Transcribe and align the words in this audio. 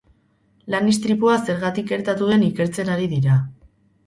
Lan-istripua 0.75 1.35
zergatik 1.49 1.93
gertatu 1.93 2.31
den 2.31 2.47
ikertzen 2.49 2.91
ari 2.97 3.13
dira. 3.15 3.39